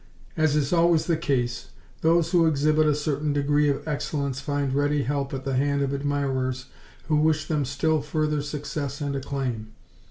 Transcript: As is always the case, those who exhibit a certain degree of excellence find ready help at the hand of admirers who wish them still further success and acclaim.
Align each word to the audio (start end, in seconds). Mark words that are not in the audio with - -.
As 0.35 0.55
is 0.55 0.73
always 0.73 1.05
the 1.05 1.15
case, 1.15 1.67
those 2.01 2.31
who 2.31 2.47
exhibit 2.47 2.87
a 2.87 2.95
certain 2.95 3.33
degree 3.33 3.69
of 3.69 3.87
excellence 3.87 4.39
find 4.39 4.73
ready 4.73 5.03
help 5.03 5.31
at 5.31 5.45
the 5.45 5.53
hand 5.55 5.83
of 5.83 5.93
admirers 5.93 6.65
who 7.07 7.17
wish 7.17 7.45
them 7.47 7.65
still 7.65 8.01
further 8.01 8.41
success 8.41 8.99
and 8.99 9.15
acclaim. 9.15 9.73